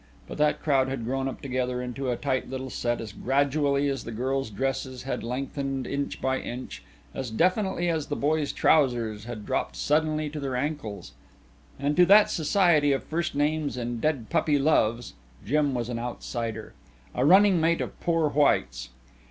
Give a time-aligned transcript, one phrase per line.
[0.27, 4.03] But that crowd had grown up together into a tight little set as gradually as
[4.03, 6.81] the girls' dresses had lengthened inch by inch,
[7.13, 11.11] as definitely as the boys' trousers had dropped suddenly to their ankles.
[11.77, 15.13] And to that society of first names and dead puppy loves
[15.45, 16.73] Jim was an outsider
[17.13, 18.89] a running mate of poor whites.